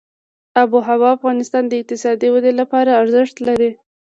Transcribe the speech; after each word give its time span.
آب 0.61 0.69
وهوا 0.75 1.09
د 1.13 1.15
افغانستان 1.17 1.63
د 1.67 1.73
اقتصادي 1.81 2.29
ودې 2.31 2.53
لپاره 2.61 2.97
ارزښت 3.01 3.35
لري. 3.47 3.71